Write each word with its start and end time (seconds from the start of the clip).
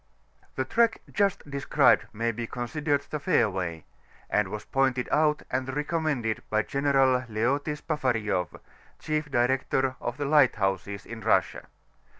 The 0.55 0.65
track 0.65 1.01
just 1.11 1.47
described 1.47 2.07
may 2.11 2.31
be 2.31 2.47
considered 2.47 3.01
the 3.11 3.19
fairway, 3.19 3.85
and 4.31 4.47
was 4.47 4.65
pointed 4.65 5.07
out 5.11 5.43
and 5.51 5.71
recommended 5.75 6.41
by 6.49 6.63
General 6.63 7.23
Leoty 7.29 7.75
Spafarieff, 7.77 8.55
Chief 8.97 9.29
Director 9.29 9.95
of 10.01 10.17
the 10.17 10.25
Lighthouses 10.25 11.05
in 11.05 11.21
Russia. 11.21 11.67